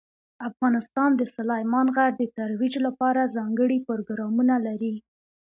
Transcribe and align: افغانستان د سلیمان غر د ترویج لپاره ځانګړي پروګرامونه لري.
افغانستان 0.49 1.09
د 1.15 1.21
سلیمان 1.35 1.87
غر 1.95 2.11
د 2.17 2.23
ترویج 2.37 2.73
لپاره 2.85 3.31
ځانګړي 3.35 3.77
پروګرامونه 3.87 4.55
لري. 4.67 4.95